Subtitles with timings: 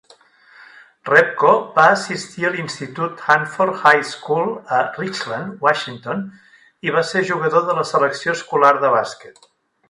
[1.09, 6.25] Repko va assistir a l'institut Hanford High School a Richland, Washington,
[6.89, 9.41] i va ser jugador de la selecció escolar de bàsquet.